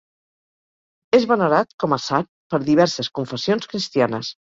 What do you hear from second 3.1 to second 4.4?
confessions cristianes.